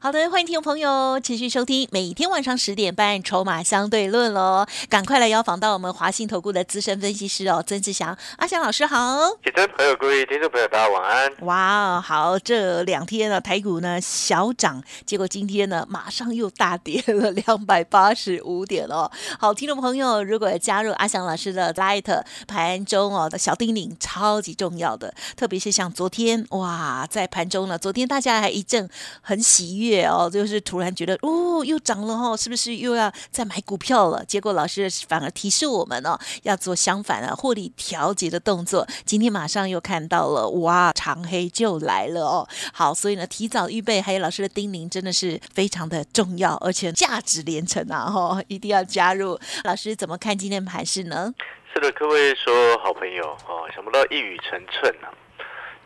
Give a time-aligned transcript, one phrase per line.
[0.00, 8.96] 好的，欢迎听众朋友持续收听每天晚上十点半《筹码相对论》喽，赶快来邀访到我们华信投顾的资深分析师哦，曾志祥阿祥老师好。
[9.42, 11.32] 铁真朋友，各位听众朋友，大家晚安。
[11.40, 19.10] 哇，好，这两天呢，台股呢小涨，结果今天呢马上又大跌了两百八十五点哦。
[19.40, 28.88] 好，听众朋友，如果加入阿祥老师的 Light 盘中哦的小叮咛，超级重要的，特别是像昨天哇，在盘中呢，昨天大家还一阵
[29.22, 29.87] 很喜悦。
[29.88, 34.24] 月哦，就是突然觉得哦，又涨了哦，是不是又要再买股票了？
[34.24, 38.86] 结果老师反而提示我们哦，要做相反的获利调节的动作。
[39.04, 42.48] 今天马上又看到了，哇，长黑就来了哦。
[42.72, 48.10] 好，所以呢，提早预备，还有老师的叮咛，真的是非常的重要，而且价值连城啊！
[48.10, 49.38] 哈，一定要加入。
[49.64, 51.32] 老师怎么看今天盘势呢？
[51.74, 55.08] 是的，各位说好朋友哦，想不到一语成谶呢。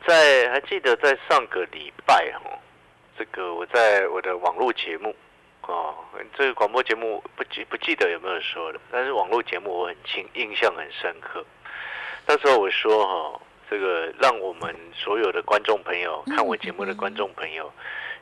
[0.06, 2.58] 在还记得在上个礼拜哦。
[3.16, 5.14] 这个我在我的网络节目，
[5.66, 5.94] 哦，
[6.36, 11.44] 这个广播节目不记不记得有没有说了，但是网络节目我很清印象很深刻。
[12.26, 17.70] 那时候我说哈，这个让我们所有的观众朋友看我节目的观众朋友，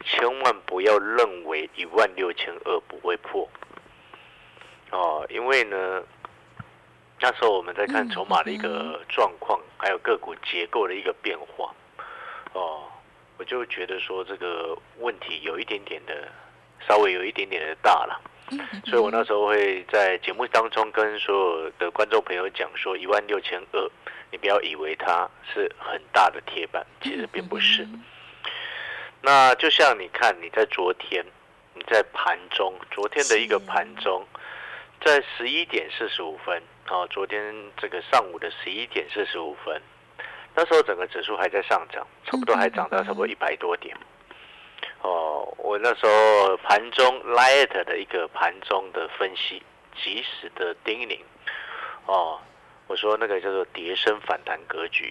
[0.05, 3.49] 千万不要认为一万六千二不会破，
[4.91, 6.03] 哦，因为呢，
[7.21, 11.73] 那时候我们在看筹码的一个状况，还有个股结构的一个变化，
[12.55, 12.90] 哦。
[13.41, 16.29] 我就觉得说这个问题有一点点的，
[16.87, 18.21] 稍微有一点点的大了，
[18.85, 23.91] 所以我那时候会在节目当中跟所有的观众朋友讲说，一万六千二，
[24.31, 27.89] 你不要以为它是很大的铁板，其实并不是。
[29.23, 31.25] 那就像你看，你在昨天，
[31.73, 34.23] 你在盘中，昨天的一个盘中，
[35.03, 39.81] 在十一点四十五分，啊，昨天这个上午的十一点四十五分。
[40.61, 43.97] 那时候整个指数还在上涨，差不多还涨到差不多一百多点。
[45.01, 49.63] 哦，我那时候盘中 light 的一个盘中的分析，
[49.97, 51.19] 及时的叮咛。
[52.05, 52.39] 哦，
[52.89, 55.11] 我说那个叫做叠升反弹格局，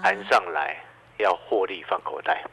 [0.00, 0.80] 盘上来
[1.18, 2.44] 要获利放口袋。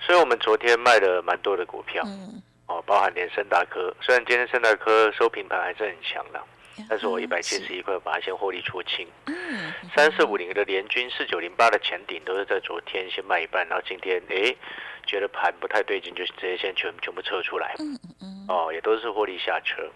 [0.00, 2.02] 所以我们昨天卖了蛮多的股票，
[2.68, 6.42] 哦，包含连森达科，虽然今天森达科收平盘还是很强的。
[6.88, 9.04] 但是我一百七十一块把它先获利出清，
[9.94, 14.54] 三四五零的联军，四九零八的前顶都是在昨天先卖一半，然后今天哎
[15.06, 17.74] 觉得盘不太对劲，就直接先全全部撤出来，
[18.48, 19.88] 哦也都是获利下车。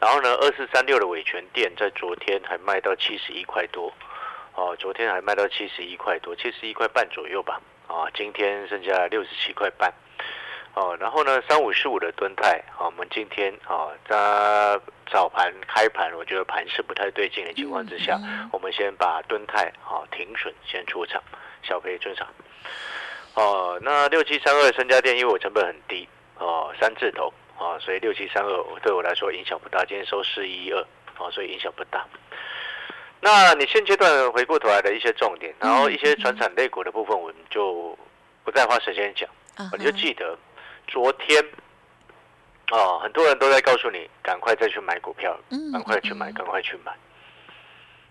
[0.00, 3.92] 然后呢，二四三六的伟权店在昨天还卖到七十一块多，
[4.54, 9.92] 哦昨天还卖到七十一块多，七十一块半左右吧，啊今天剩下六十七块半。
[10.74, 14.80] 哦，然后呢，三五四五的吨泰，好，我们今天啊，在
[15.10, 18.16] 早盘开盘，我觉得盘势不太对劲的情况之下，
[18.52, 21.20] 我们先把吨泰哦停损，先出场，
[21.62, 22.28] 小赔出场。
[23.34, 26.08] 哦，那六七三二三家店，因为我成本很低，
[26.38, 29.84] 哦，三字头，哦，所以六七三二对我来说影响不大。
[29.84, 30.80] 今天收四一二，
[31.18, 32.06] 哦，所以影响不大。
[33.20, 37.98] 那你现阶段回过头来的一些重点，然后一些传产类股的部分，我们就
[38.44, 39.28] 不再花时间讲，
[39.72, 40.38] 我就记得。
[40.88, 41.44] 昨天，
[42.72, 45.38] 哦，很多人都在告诉你，赶快再去买股票，
[45.72, 46.92] 赶快去买，赶快去买。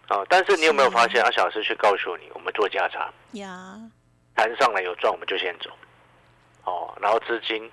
[0.10, 3.78] 哦，但是你有没有发现，阿小老师去告诉你，我们做价差，呀，
[4.36, 5.70] 盘上来有赚，我们就先走。
[6.64, 7.70] 哦，然后资金，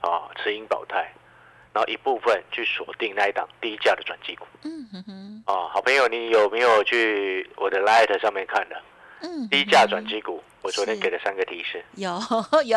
[0.00, 1.12] 哦，持盈保泰，
[1.72, 4.46] 然后一部分去锁定那一档低价的转机股。
[4.64, 5.44] 嗯哼哼。
[5.46, 8.82] 哦，好朋友，你有没有去我的 Light 上面看的？
[9.20, 10.42] 嗯，低价转机股。
[10.66, 12.10] 我昨天给了三个提示，有
[12.66, 12.76] 有，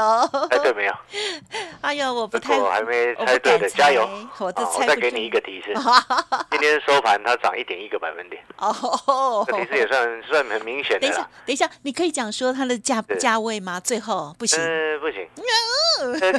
[0.51, 0.94] 猜对没有？
[1.81, 4.07] 哎呦，我不太，我还没猜对的，加油！
[4.38, 5.73] 我我再给你一个提示，
[6.51, 8.44] 今天收盘它涨一点一个百分点。
[8.57, 11.07] 哦，这提示也算算很明显的。
[11.07, 13.80] 等一下，等一下，你可以讲说它的价价位吗？
[13.80, 15.27] 最后不行，嗯，不行。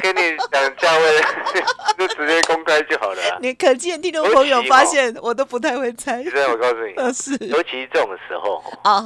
[0.01, 1.21] 给你讲价位，
[1.97, 3.39] 就直接公开就好了。
[3.41, 6.23] 你可见听众朋友发现我都不太会猜。
[6.23, 9.01] 现在我告诉你，是，尤其这种时候，啊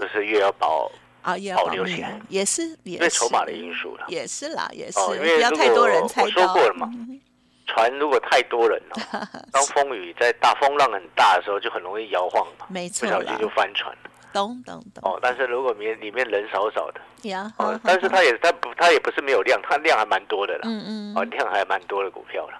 [0.00, 0.88] 就是越要保。
[1.22, 6.26] 啊，也保留起来，也是，因为筹码的因素了，也是啦，也是，不要太多人猜到。
[6.26, 6.90] 我说过了嘛，
[7.66, 14.10] 船如果太多人了， 当风雨在大风浪很大的时候，就很容易摇晃嘛，没错，不小心就翻船了。
[14.32, 15.10] 懂懂懂。
[15.10, 22.58] 哦，但是如果里面里面人少少的，呀，哦，但是它也它不它也不是没有量，它量还蛮多的啦，嗯嗯，哦，量还蛮多的股票了，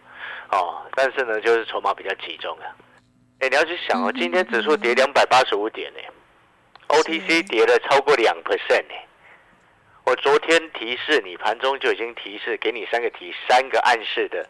[0.51, 2.67] 哦，但是呢，就是筹码比较集中啊。
[3.41, 6.01] 哎，你要去想哦，今天指数跌两百八十五点呢。
[6.89, 8.95] ，OTC 跌了超过两 percent 呢。
[10.05, 14.49] 我昨天提示你，盘中就已经提示给你三个提三个暗示的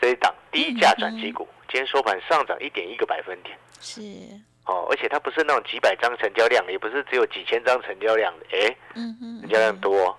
[0.00, 3.54] 这一档低价转机股，今天收盘上涨一点一个百分点。
[3.80, 4.00] 是，
[4.64, 10.18] 哦，而且它不是那种几百张成交量，也不是只有几千张成交量的，哎，嗯嗯，成交量多，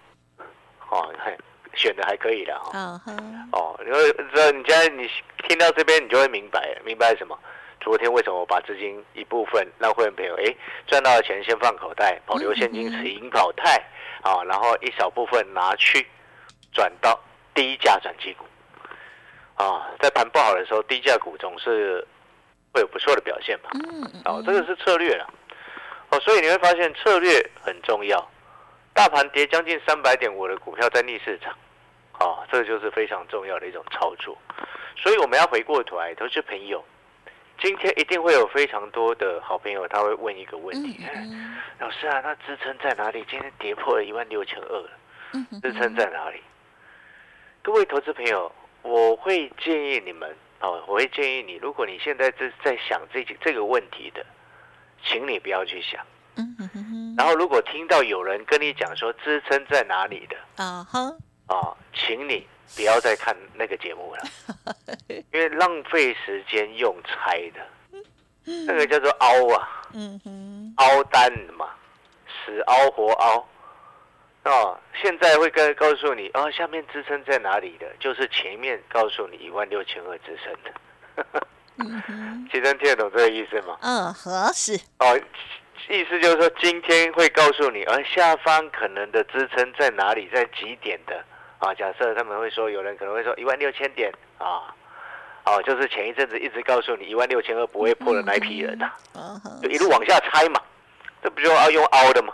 [0.92, 1.36] 哦，嘿
[1.74, 3.02] 选的还可以的哈，
[3.54, 5.10] 哦，因为这你现在你
[5.48, 7.36] 听到这边，你就会明白，明白什么？
[7.86, 10.56] 昨天为什么我把资金一部分让会员朋友哎
[10.88, 13.80] 赚到的钱先放口袋，保留现金持盈保泰
[14.24, 16.04] 啊，然后一小部分拿去
[16.74, 17.22] 转到
[17.54, 18.44] 低价转机股
[19.54, 22.04] 啊，在盘不好的时候，低价股总是
[22.74, 23.70] 会有不错的表现嘛。
[24.26, 25.32] 哦，这个是策略了。
[26.10, 28.28] 哦，所以你会发现策略很重要。
[28.96, 31.54] 大盘跌将近三百点，我的股票在逆市场，
[32.14, 34.36] 啊，这个就是非常重要的一种操作。
[34.98, 36.84] 所以我们要回过头来，投资朋友，
[37.66, 41.04] 今天一定会有非常多的好朋友，他会问一个问题：
[41.80, 43.26] 老师啊，那支撑在哪里？
[43.28, 44.90] 今天跌破了一万六千二了，
[45.34, 46.40] 嗯支撑在哪里？
[47.64, 48.52] 各位投资朋友，
[48.84, 50.30] 我会建议你们
[50.60, 54.24] 哦，我会建议你，如果你现在在在想这这个问题的，
[55.04, 56.00] 请你不要去想。
[57.18, 61.00] 然后，如果听到有人跟你讲说支撑在哪里的啊哈，
[61.48, 64.24] 啊，请你不要再看那个节目了，
[65.32, 67.60] 因为浪费时间用猜的，
[68.66, 71.70] 那个叫做凹啊，嗯哼，凹单嘛，
[72.46, 73.48] 死凹活凹。
[74.46, 81.48] 哦，现在会跟告诉你哦，下面支撑在哪里的，就是前面告诉你一万六千二支撑的。
[81.78, 83.76] 嗯哼， 其实听得懂这个意思吗？
[83.82, 85.20] 嗯，合适，哦，
[85.90, 91.26] 意思就是说今天会告诉你，而下方可能的支撑在哪里，在几点的
[91.60, 91.74] 啊？
[91.74, 94.74] 假设他们会说，有人可能会说一万六千点啊，
[95.46, 98.92] 哦，就是前一阵子一直告诉你一万六千二不会破的那一批人呐、
[99.62, 100.62] 就一路往下猜嘛，
[101.24, 102.34] 这不就要用凹的吗？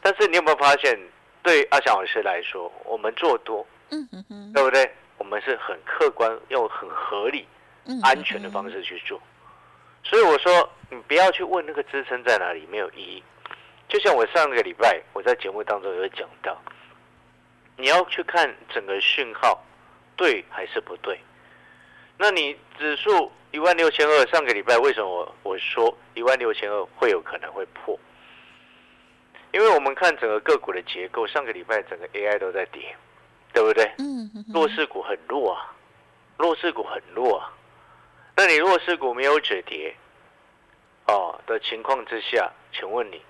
[0.00, 0.98] 但是你有没有发现，
[1.42, 3.66] 对阿翔老师来说，我们做多，
[4.54, 4.90] 对不对？
[5.18, 7.46] 我们是很客观又很合理、
[7.86, 9.20] 嗯安全的方式去做。
[10.04, 13.22] 所以我说，你不要去问那个支撑在哪里，没有意义。
[13.88, 16.56] 就像我上个礼拜我在节目当中有讲到，
[17.78, 19.64] 你要去看整个讯号
[20.16, 21.18] 对还是不对。
[22.18, 27.98] 那你指数一万六千二，上个礼拜为什么我我说一万六千二会有可能会破？
[29.52, 32.94] 因为我们看整个个股的结构，上个礼拜整个 AI 都在跌，
[33.54, 33.90] 对不对？
[33.98, 35.72] 嗯弱势股很弱啊，
[36.36, 37.54] 弱势股很弱啊。
[38.36, 39.94] 那你弱势股没有止跌，
[41.06, 43.22] 哦的情况之下，请问你，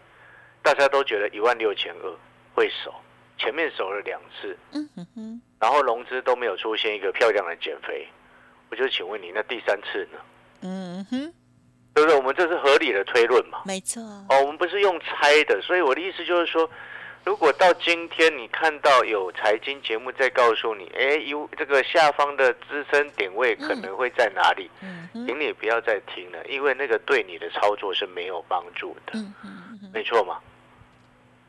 [0.63, 2.17] 大家都觉得一万六千二
[2.55, 2.95] 会守，
[3.39, 8.07] 前面守了两次，嗯哼哼，然后融资都没有出现一个漂亮的减肥，
[8.71, 10.19] 我就请问你，那第三次呢？
[10.63, 11.33] 嗯哼，
[11.95, 12.17] 对不对？
[12.17, 13.63] 我们这是合理的推论嘛？
[13.65, 16.69] 没错，哦，我们不是用猜的，所以我的意思就是说，
[17.25, 24.69] 如果到今天你看到有财经节目在告诉你，哎，有这个下方的支撑点位可能会在哪里，
[25.13, 29.13] 请你不要再听了，因为那个对你的操作是没有帮助的，
[29.93, 30.41] 没错嘛？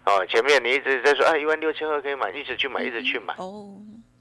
[0.09, 3.69] 哦，前面你一直在说，哎，一万六千二可以买，一直去买，一直去买，哦，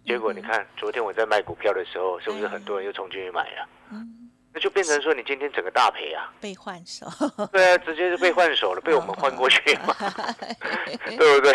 [0.05, 3.69] 结果你看昨天我在卖股票的时候，是不是很多人又冲进去买了？
[3.93, 6.31] 嗯，那就变成说你今天整个大赔啊！
[6.40, 7.06] 被换手，
[7.50, 9.96] 对啊，直接就被换手了， 被我们换过去嘛，
[11.17, 11.55] 对不对？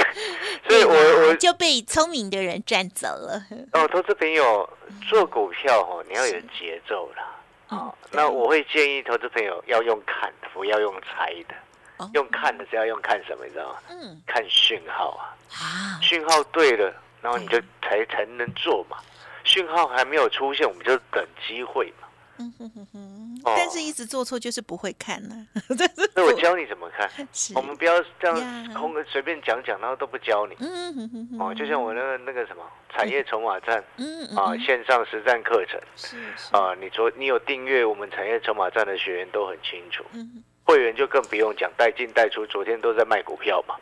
[0.67, 4.67] 所以我我就被聪明的人赚走了，哦，投资朋友
[5.07, 7.23] 做股票哦，你要有节奏啦。
[7.69, 11.55] 嗯哦，那我会建议投资朋友要用砍的，不要用猜的。
[12.03, 12.11] 哦。
[12.13, 13.79] 用看的是要用看什么，你知道吗？
[13.89, 14.21] 嗯。
[14.25, 18.97] 看讯号啊，啊，讯号对了，然后你就才才能做嘛。
[19.43, 22.07] 讯号还没有出现，我们就等机会嘛。
[22.39, 23.53] 嗯哼哼哼，哦。
[23.55, 25.47] 但是一直做错就是不会看呢，
[26.15, 27.53] 所以我教你怎么看，是。
[27.55, 30.55] 我们不要这样空的随便讲讲，然后都不教你。
[30.59, 33.83] 嗯哼哼哼，哦，就像我那个那个什么产业筹码站。
[33.97, 34.35] 嗯嗯。
[34.37, 35.79] 啊，线上实战课程。
[35.95, 36.55] 是是。
[36.55, 43.75] 啊，你昨你有订阅我们产业筹码站的学员都很清楚，嗯会员就更不用讲，带进带出，昨天都在卖股票嘛。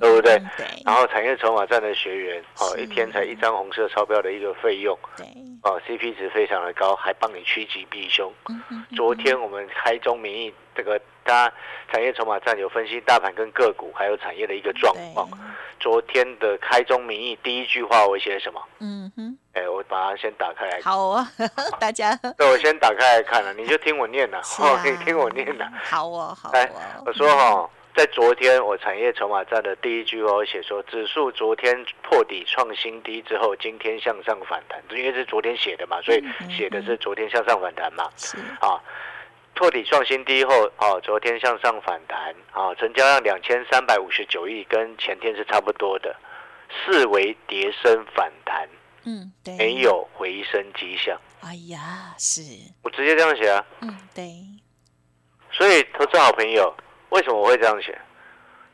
[0.00, 5.24] 对不对嗯对然后产业筹码站的学员哦，一天才一张红色钞票的一个费用对，
[5.62, 8.32] 哦，CP 值非常的高，还帮你趋吉避凶。
[8.96, 11.54] 昨天我们开中民意这个，大家
[11.90, 15.28] 产业筹码站有分析大盘跟个股还有产业的一个状况。
[15.80, 18.62] 昨天的开中民意第一句话我写什么？
[18.78, 20.92] 嗯哼，哎，我把它先打开来看。
[20.92, 21.26] 好啊，
[21.78, 24.40] 大家对，我先打开来看了，你就听我念了，
[25.04, 25.70] 听我念了。
[25.84, 38.08] 好哦，好来哦，我说哈、在昨天我产业筹码站的第一句话，我写说，指数昨天破底创新低之后，今天向上反弹，因为是昨天写的嘛，所以写的是昨天向上反弹嘛。
[38.16, 38.80] 是啊，
[39.54, 46.14] 破底创新低后，哦，昨天向上反弹，啊，成交量两千三百五十九亿，跟前天是差不多的，
[46.68, 48.68] 视为跌升反弹，
[49.04, 51.18] 嗯，对，没，有回升迹象。
[51.40, 52.42] 哎呀，是，
[52.82, 53.64] 我直接这样写啊。
[53.80, 54.32] 嗯，对，
[55.52, 56.74] 所以，投资好朋友，
[57.10, 57.96] 为什么我会这样写？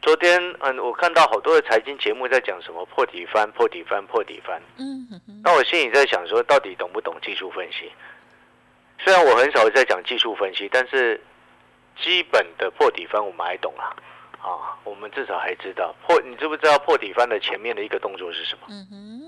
[0.01, 4.59] 昨天，嗯，我看到好多的财经节目在讲什么破底翻、破底翻、破底翻。
[4.79, 5.07] 嗯
[5.45, 7.93] 那我心里在想说，到底懂不懂技术分析？
[9.05, 11.21] 虽然我很少在讲技术分析，但是
[12.01, 13.95] 基本的破底翻我们还懂啦。
[14.43, 16.19] 啊，我们至少还知道破。
[16.23, 18.67] 你知不知道破底翻的前面的一个动作是什么？
[18.71, 19.21] 嗯哼，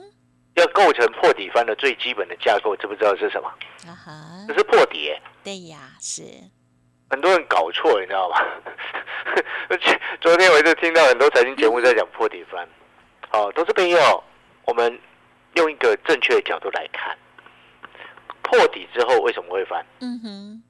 [0.55, 3.49] 要构成破底翻的最基本的架构，知不知道是什么？
[3.87, 4.13] 啊哈
[4.49, 6.23] 这，是破底耶、对呀，是，
[7.11, 8.37] 很多人搞错，你知道吗？
[9.69, 12.67] 而且昨天我一直听到很多财经节目在讲破底翻，
[13.33, 14.25] 哦，都是朋友，
[14.65, 14.99] 我们
[15.57, 17.15] 用一个正确的角度来看，
[18.53, 19.83] 破底之后为什么会翻？
[20.01, 20.63] 嗯哼，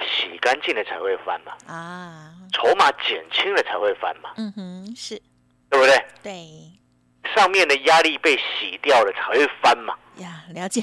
[0.00, 5.20] 洗干净了才会翻嘛，啊，筹码减轻了才会翻嘛，嗯哼，是，
[5.68, 6.02] 对不对？
[6.22, 10.82] 对上面的压力被洗掉了才会翻嘛，呀，了解，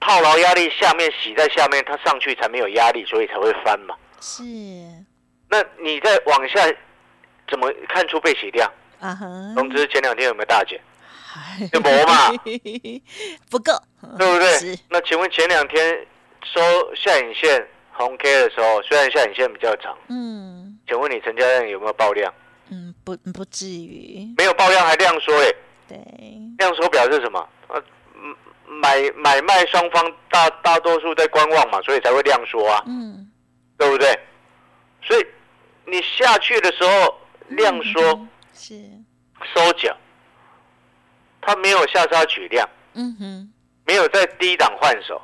[0.00, 3.94] 套牢压力下面洗在下面，它上去才没有压力，所以才会翻嘛。
[4.20, 4.42] 是，
[5.48, 6.60] 那你再往下
[7.48, 8.68] 怎么看出被洗掉？
[8.98, 10.80] 啊哼，融资前两天有没有大减？
[11.32, 12.28] 嗨就没嘛，
[13.50, 13.72] 不够，
[14.18, 14.78] 对不对？
[14.90, 16.06] 那请问前两天
[16.44, 16.60] 收
[16.94, 20.78] 下影线红 K 的时候，虽然下影线比较长，嗯。
[20.86, 22.32] 请问你成交量有没有爆量？
[22.70, 25.56] 嗯，不不至于，没有爆量还量缩诶，
[25.88, 25.96] 对，
[26.58, 27.48] 量缩表示什么？
[27.68, 27.82] 呃，
[28.14, 28.36] 嗯
[28.80, 33.30] 买买卖双方大大多数在观望嘛，所以才会量缩啊，嗯，
[33.78, 34.18] 对不对？
[35.02, 35.26] 所以
[35.86, 37.16] 你下去的时候
[37.48, 38.74] 量缩嗯是，
[39.54, 39.96] 收脚，
[41.42, 42.66] 它没有下杀取量。
[42.94, 43.52] 嗯哼，
[43.84, 45.20] 没有在低档换手，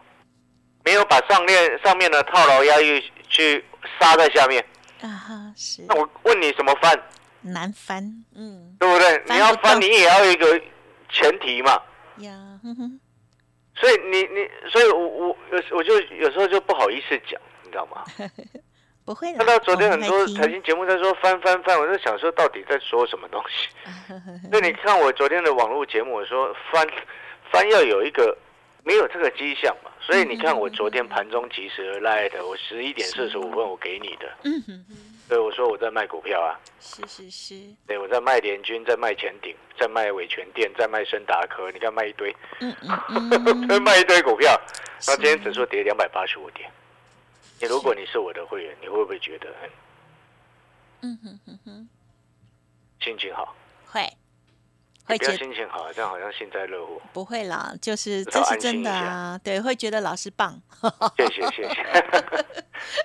[0.84, 3.64] 没有把上面上面的套牢压抑去
[3.98, 4.62] 杀在下面。
[5.00, 7.00] 啊哈，是那我问你什么翻，
[7.40, 8.02] 难翻，
[8.34, 9.18] 嗯对不对？
[9.20, 10.60] 不你要翻，你也要有一个
[11.08, 11.80] 前提嘛。
[12.18, 13.00] 呀，哼哼，
[13.76, 18.04] 所以你你，所以我我有我就有时候就不好意思讲，你知道吗？
[19.08, 23.66] 不会啦，看到昨天很多财经节目在说翻翻翻，我在想说到底在说什么东西。
[24.52, 26.86] 那你看我昨天的网络节目，我说翻
[27.50, 28.36] 翻要有一个
[28.84, 34.96] 没有这个迹象嘛，所以你看我昨天盘中及时而来的，我十一点四十五分我给你的，嗯哼哼，
[35.26, 37.54] 所以我说我在卖股票啊，是是是，
[37.86, 44.54] 对我在卖联军，在卖前顶，在卖伟全店，在卖深达科，你看卖一堆，嗯嗯嗯， 卖一堆股票，
[45.06, 46.70] 那今天是指数跌两百八十五点，
[47.60, 49.70] 你如果你是我的会员，你会不会觉得很
[51.00, 51.88] 嗯哼哼哼，
[53.00, 53.54] 心情好？
[53.86, 54.00] 会
[55.08, 57.00] 会觉得心情好，这样好像幸灾乐祸。
[57.12, 60.60] 不会啦，就是这是真的啊，对，会觉得老师棒，
[61.16, 62.04] 谢谢谢谢，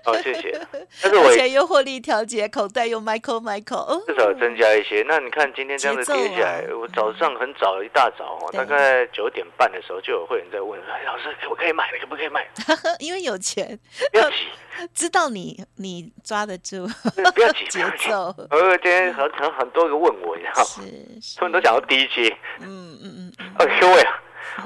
[0.03, 0.59] 好 谢谢。
[1.01, 5.03] 但是我也而且又获利调节，口袋又 Michael Michael，哦至少增加一些。
[5.07, 11.89] 那你看今天这样子跌下来，啊我早上很早一大早哦，大概九点半的时候就有会员在问，哎，老师我可以买？
[12.01, 12.45] 可不可以买？
[12.99, 13.79] 因为有钱，
[14.11, 14.35] 不要急，
[14.93, 16.85] 知道你你抓得住
[17.33, 18.09] 不要急，不节要急。
[18.09, 22.37] 奏，呃，今天很很很多个问我，你知道吗，是，是他们都讲到低阶。
[22.59, 24.19] 嗯嗯嗯嗯，呃，各位啊，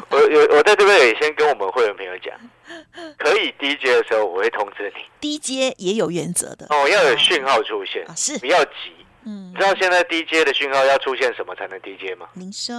[0.10, 2.34] 我有我在这边也先跟我们会员朋友讲，
[3.17, 8.93] 可以低阶的时候我会通知你低阶也有原则的哦，要有讯号出现啊，，是不，要急。
[9.29, 12.29] 嗯你知，道现在 DJ 的讯号要出现什么才能 DJ 吗？
[12.34, 12.74] 您说，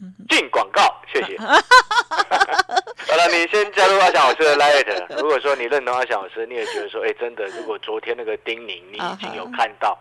[0.00, 0.82] 嗯，进广告，
[1.12, 1.36] 谢谢。
[1.36, 1.44] 好
[3.16, 5.20] 了，你先加入阿翔老师的 Light。
[5.20, 9.98] 如果说你认同阿翔老师，你也觉得说，哎、真的，如果昨天那个丁宁你已经有看到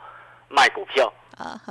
[0.47, 1.11] 卖股票，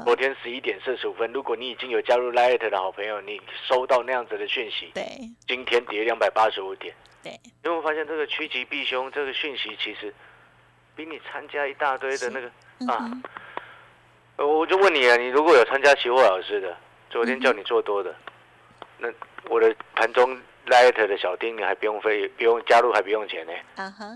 [0.05, 5.05] 昨天十一点四十五分，如果你已经有加入 Light 的好朋友，你收到那样子的讯息，对。
[5.47, 7.33] 今天跌两百八十五点，对，
[7.64, 10.12] 因为我发现这个趋吉避凶这个讯息其实
[10.97, 12.49] 比你参加一大堆的那个
[12.93, 13.11] 啊。
[14.37, 16.76] 我就问你啊，你如果有参加期货老师的，
[17.11, 18.14] 昨天叫你做多的，
[18.99, 19.09] 那
[19.49, 20.40] 我的盘中
[20.71, 24.07] Light 的小丁，你还不用费，不用加入，还不用钱呢，啊哈，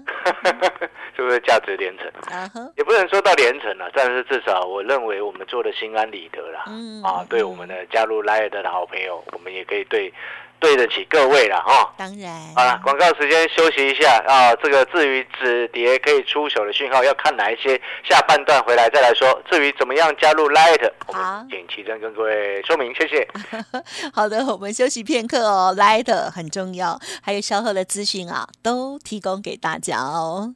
[1.17, 2.07] 是不是价值连城？
[2.31, 6.65] 啊哈，也不能说到连城了，但是至少我认为我们做的心安理得啦。
[6.69, 10.13] 嗯啊，对我们的加入 Light 的好朋友，我们也可以对
[10.59, 11.93] 对得起各位了哈。
[11.97, 14.55] 当然，好了，广告时间休息一下啊。
[14.63, 19.43] 这个至于止跌可以出手的讯号，要看哪一些，下半段回来再来说。
[19.51, 23.29] 至于怎么样加入 Light，我好们请奇珍跟各位说明，谢谢。
[24.15, 30.55] 好的，我们休息片刻哦，Light 很重要，还有稍后的资讯啊，都提供给大家哦。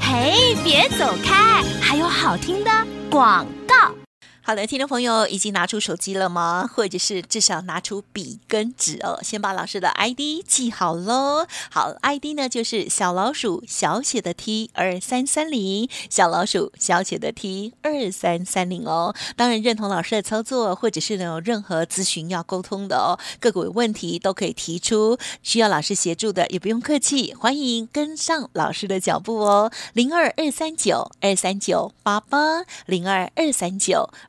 [0.00, 2.70] 嘿，别走开，还有好听的
[3.10, 3.94] 广告。
[4.44, 6.68] 好的，听众朋友已经拿出手机了吗？
[6.74, 11.46] 或者是至少拿出笔跟纸哦，先把老师的 ID 记好喽。
[11.70, 19.14] 好，ID 呢就是小老鼠小写的 T 二三三零，小老鼠小写的 T 二三三零哦。
[19.36, 29.70] 当然认同老师的操作，或者是呢有任何咨询要沟通的哦，各个问题都可以提出，需要老师协助的也不用客气，欢迎跟上老师的脚步哦。
[29.92, 34.10] 零二二三九二三九八八零二二三九。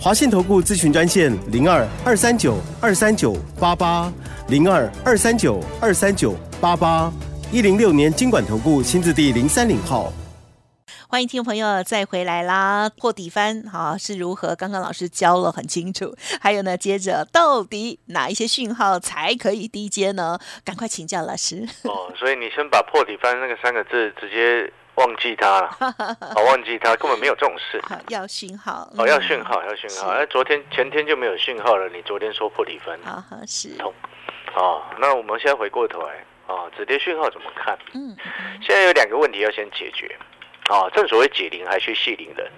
[0.00, 4.12] 华信投顾咨询专线零二二三九二三九八八
[4.48, 7.12] 零二二三九二三九八八
[7.50, 10.12] 一零六年经管投顾新字第零三零号。
[11.08, 12.88] 欢迎听众朋友再回来啦！
[12.90, 14.54] 破底翻好是如何？
[14.54, 16.14] 刚刚老师教了很清楚。
[16.40, 20.38] 还有呢，接着到底哪一些讯号才可以低接呢？
[20.64, 21.66] 赶快请教老师。
[21.84, 24.72] 哦，所以你先把破底翻那个三个字直接。
[24.96, 25.76] 忘记他了，
[26.34, 27.80] 哦，忘记他根本没有这种事。
[28.08, 30.08] 要讯号哦，要讯号，要讯号。
[30.08, 31.88] 哎，昨天前天就没有讯号了。
[31.90, 33.76] 你昨天说破底分，啊是。
[33.76, 33.92] 通，
[34.54, 37.78] 哦，那我们现在回过头来，哦，止跌讯号怎么看？
[37.94, 38.16] 嗯，
[38.60, 40.16] 现在有两个问题要先解决。
[40.70, 42.50] 哦，正所谓解铃还需系铃人。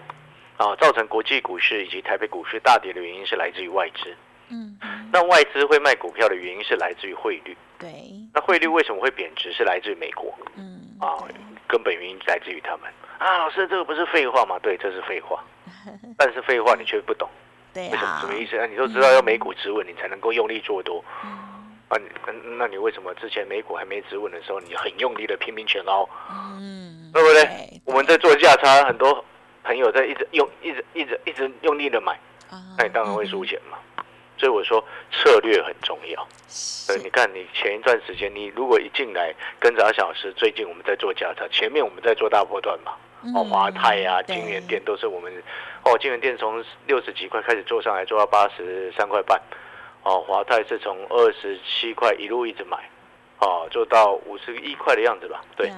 [0.58, 4.16] 啊，造成国际股市以及台北股市大跌的原因是来自于外资。
[4.48, 4.76] 嗯，
[5.12, 7.56] 那外资会卖股票的原因是来自于汇率。
[7.78, 7.88] 对。
[8.34, 9.52] 那汇率为什么会贬值？
[9.52, 10.34] 是来自于美国。
[10.56, 10.80] 嗯。
[10.98, 11.14] 啊。
[11.68, 14.58] 根本原因来自于他们啊，老师，这个不是废话吗？
[14.62, 15.44] 对，这是废话，
[16.16, 17.28] 但是废话你却不懂，
[17.74, 18.18] 对，为什么？
[18.22, 18.66] 什么意思啊？
[18.66, 21.04] 你都知道要美股止稳，你才能够用力做多，
[21.88, 26.08] 啊，那那你为什么之前美股还没止稳的时候，你很用力的拼命全捞？
[26.30, 27.80] 嗯，对不对？
[27.84, 29.24] 我们在做价差，很多
[29.64, 32.18] 朋友在一直用，一直一直一直用力的买，
[32.78, 33.76] 那你当然会输钱嘛。
[34.38, 36.26] 所以我说策略很重要。
[36.86, 42.94] 对，你看你前一段时间，你如果一进来跟着阿小时，最近我们在做价差，前面我们在做大波段嘛，
[43.34, 45.30] 哦，华泰啊、金源店都是我们，
[45.84, 49.38] 哦，金源店从六十几块开始做上来，做到八十三块半，
[50.04, 52.78] 哦，华泰是从二十七块一路一直买，
[53.40, 55.70] 哦，做到五十一块的样子吧，对，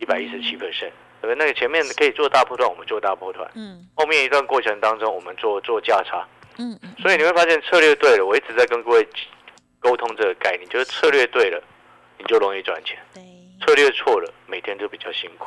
[0.00, 0.90] 一百一十七 percent，
[1.22, 6.26] 对那个前面可以做大波段，我们做大波段，嗯，后面一段过程当中，我们做做价差。
[6.58, 9.08] 嗯，所以你会发现策略对了，我一直在跟各位
[9.80, 11.62] 沟通这个概念，就是策略对了，
[12.18, 12.96] 你就容易赚钱；
[13.64, 15.46] 策略错了，每天都比较辛苦。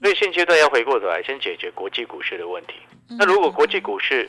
[0.00, 2.74] 所以现阶段要回过头来，先解决国际股市的问题。
[3.18, 4.28] 那如果国际股市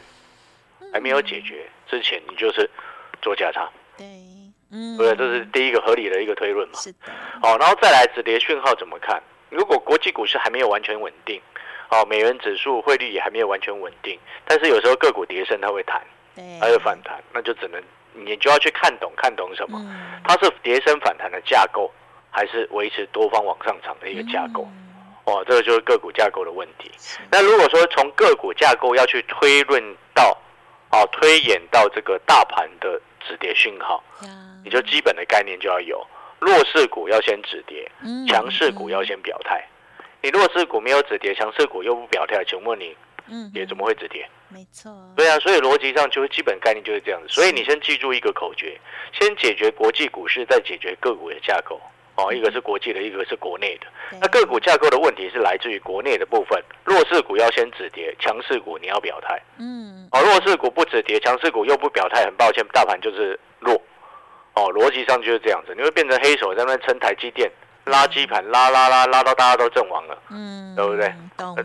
[0.91, 2.69] 还没有解决之前，你就是
[3.21, 3.69] 做价差。
[3.97, 4.05] 对，
[4.71, 6.79] 嗯，对，这是第一个合理的一个推论嘛。
[6.79, 6.97] 是的。
[7.41, 9.23] 好，然后再来止跌讯号怎么看？
[9.49, 11.41] 如果国际股市还没有完全稳定，
[11.89, 16.05] 哦，美元指数汇率也还没有完全稳定，但是有时候个股跌升它会弹。
[16.59, 17.81] 还有反弹，那就只能
[18.13, 19.79] 你就要去看懂，看懂什么？
[20.23, 21.91] 它是跌升反弹的架构，
[22.31, 24.67] 还是维持多方往上涨的一个架构？
[25.25, 26.89] 哦，这个就是个股架构的问题。
[27.29, 30.37] 那如果说从个股架构要去推论到，
[30.91, 34.01] 哦，推演到这个大盘的止跌讯号，
[34.63, 36.05] 你就基本的概念就要有：
[36.39, 37.91] 弱势股要先止跌，
[38.27, 39.67] 强势股要先表态。
[40.21, 42.95] 你弱势股没有止跌，强势股又不表态，请问你？
[43.29, 44.27] 嗯，也怎么会止跌？
[44.49, 47.27] 没错，对啊，所以逻辑上就是基本概念就是这样子。
[47.27, 48.79] 所以你先记住一个口诀：
[49.11, 51.79] 先解决国际股市，再解决个股的架构。
[52.15, 53.85] 哦，一个是国际的，一个是国内的。
[54.19, 59.39] 那个股架构的问题是来自于国内的部分，弱势股要先止跌，强势股你要表态。
[59.59, 63.79] 嗯，哦，弱势股不止跌，强势股又不表态，很抱歉，大盘就是弱。
[64.55, 67.51] 哦，逻辑上就是这样子，你会变成黑手在那撑台积电。
[67.87, 71.13] 垃圾盘拉拉拉拉到大家都阵亡了，嗯，对不对？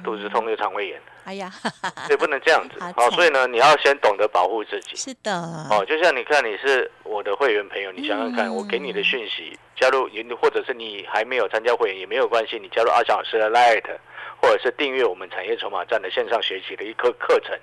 [0.04, 1.50] 肚子痛又肠胃炎，哎呀，
[2.06, 2.78] 所以不能这样子。
[2.96, 4.96] 好，所以呢，你要先懂得保护自己。
[4.96, 5.32] 是的。
[5.70, 10.08] 哦，就像你看，你是我的会员朋友，你想想看，我给你的讯息，加入
[10.40, 13.85] 或者是你还没有参加会员也没有关系，你加入阿翔老师的 Light，
[14.40, 17.56] 或者是订阅我们产业筹码站的线上学习的一课课程，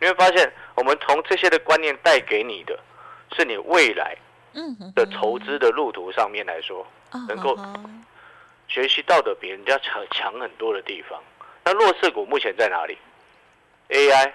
[0.00, 2.78] 你会发现，我们从这些的观念带给你的，
[3.36, 4.16] 是你未来
[4.94, 6.86] 的投资的路途上面来说。
[7.28, 7.56] 能够
[8.66, 11.22] 学习到的比人家强强很多的地方。
[11.64, 12.98] 那弱势股目前在哪里
[13.88, 14.32] ？AI、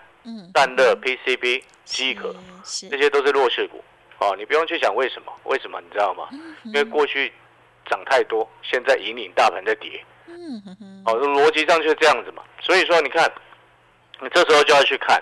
[0.54, 2.34] 散热、PCB、机壳，
[2.90, 3.84] 这些都是弱势股。
[4.20, 5.34] 哦，你不用去想为什么？
[5.44, 6.30] 为什么你知道吗？
[6.64, 7.34] 因为过去
[7.90, 10.02] 涨太多，现在引领大盘在跌。
[11.06, 12.42] 哦，逻辑上就是这样子嘛。
[12.62, 13.30] 所以说，你看，
[14.22, 15.22] 你这时候就要去看。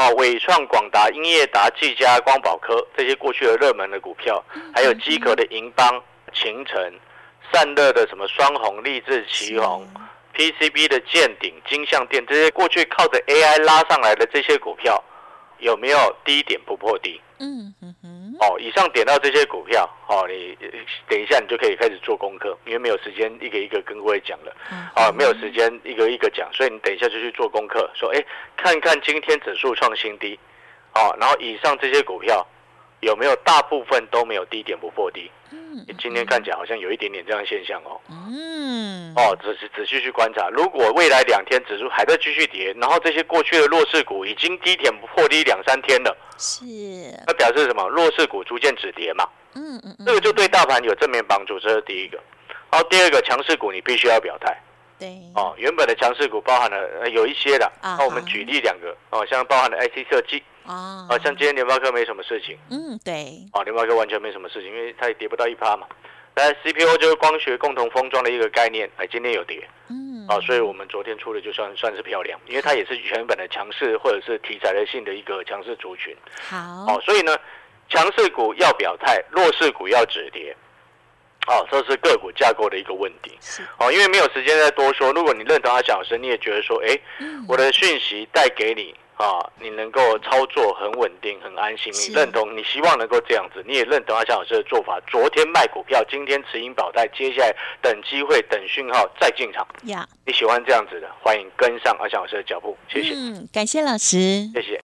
[0.00, 4.42] 哦，伟创、广达、英业达、技嘉、光宝科这些过去的热门的股票，
[4.74, 6.74] 还有机壳的银邦、秦城、
[7.52, 9.86] 散热的什么双红、立志、旗红。
[10.32, 15.02] PCB 的建鼎、金相电这些过去靠着 AI 拉上来的这些股票，
[15.58, 17.20] 有没有低点不破低？
[17.38, 18.29] 嗯哼哼。
[18.40, 20.56] 哦，以上点到这些股票，哦，你
[21.08, 24.56] 等一下你就可以开始做功课，因为没有时间一个一个跟各位讲了。
[24.96, 28.24] 哦，没有时间一个一个讲，所以你等一下就去做功课，说，哎，
[28.56, 30.38] 看看今天指数创新低，
[30.94, 32.46] 哦，然后以上这些股票。
[33.02, 35.30] 有没有大部分都没有低点不破低？
[36.00, 38.00] 嗯，今天看起来好像有一点点这样现象哦。
[38.08, 46.64] 嗯，哦，仔细仔细去观察，如果未来两天指数还在继续跌，然后这些过去的弱势股已经低点不破低两三天了，是，
[47.26, 47.86] 那表示什么？
[47.88, 49.28] 弱势股逐渐止跌嘛。
[49.54, 52.18] 嗯嗯，这个就对大盘有正面帮助，这是第一个。
[52.70, 54.56] 然后第二个，强势股你必须要表态。
[54.98, 55.08] 对。
[55.34, 60.42] 哦，原本的强势股包含了有一些的，那我们举例两个哦，像包含了 IC 设计。
[60.64, 65.86] 哦，啊，像今天联发科没什么事情，嗯，对，啊，联发科完全没什么事情，因为它也跌不到一趴嘛。
[66.32, 76.16] 但，CPU 就是光学共同封装的一个概念，哎，今天有跌，嗯，啊，所以我们昨天出的就算算是漂亮，因为它也是原本的强势或者是题材的性的一个强势族群。
[76.40, 77.36] 好，哦，所以呢，
[77.88, 80.56] 强势股要表态，弱势股要止跌，
[81.48, 83.36] 哦，这是个股架构的一个问题。
[83.40, 86.96] 是，哦，因为没有时间再多说，如果你认同他讲声，你也觉得说，哎，
[87.48, 88.94] 我的讯息带给你。
[89.20, 92.56] 啊，你能够操作很稳定、很安心，你认同？
[92.56, 94.98] 你希望能够这样子，你也认同阿强老师的做法。
[95.06, 99.66] 昨天卖股票，今天持盈保泰，接下来等机会、等讯号再进场。
[99.84, 102.76] 呀，你喜欢这样子的，欢迎跟上阿强老师的脚步。
[102.88, 103.12] 谢谢。
[103.14, 104.48] 嗯，感谢老师。
[104.54, 104.80] 谢谢。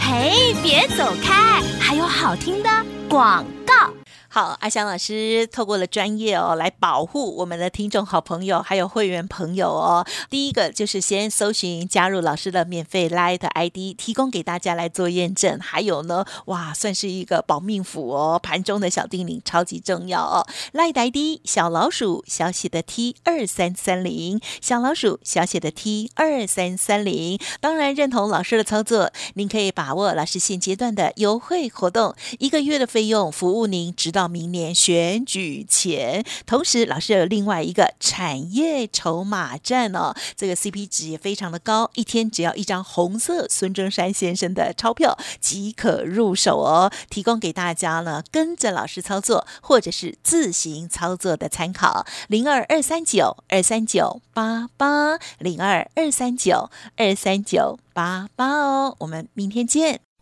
[0.00, 2.70] 嘿，别走开，还有好听的
[3.08, 3.92] 广告。
[4.36, 10.06] 好，阿翔老师透过了专业哦，来保护我们的听众好朋友还有会员朋友哦。
[10.28, 15.58] 第一个就是先搜寻加入老师的免费赖的 ID，提供给大家来做验证。
[15.58, 20.46] 还有呢，哇，算是一个保命符哦，盘中的小叮咛超级重要哦。
[20.74, 27.38] Light ID 小老鼠小写的 T 二三三零，小老鼠小写的 T 二三三零。
[27.62, 34.25] 当然认同老师的操作，您可以把握老师现阶段的优惠活动，一个月的费用服务您直到。
[34.28, 60.05] 明年选举前，同时老师有另外一个产业筹码站哦，这个 CP 值也非常的高，一天只要一张红色孙中山先生的钞票即可入手哦，提供给大家呢，跟着老师操作或者是自行操作的参考，零二二三九二三九八八零二二三九二三九八八哦，我们明天见。